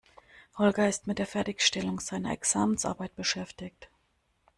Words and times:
Holger 0.57 0.89
ist 0.89 1.05
mit 1.05 1.19
der 1.19 1.27
Fertigstellung 1.27 1.99
seiner 1.99 2.31
Examensarbeit 2.31 3.15
beschäftigt. 3.15 3.87